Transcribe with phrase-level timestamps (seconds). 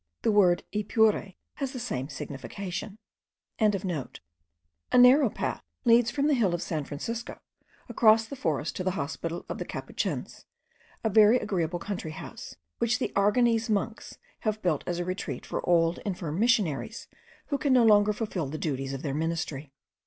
[0.23, 2.97] The word ipure has the same signification.)
[3.59, 3.69] A
[4.97, 7.39] narrow path leads from the hill of San Francisco
[7.87, 10.47] across the forest to the hospital of the Capuchins,
[11.03, 15.63] a very agreeable country house, which the Aragonese monks have built as a retreat for
[15.69, 17.07] old infirm missionaries,
[17.49, 19.71] who can no longer fulfil the duties of their ministry.